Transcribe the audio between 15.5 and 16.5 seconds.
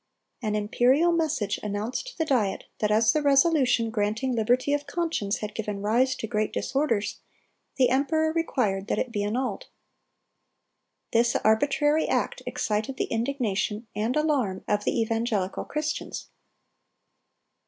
Christians.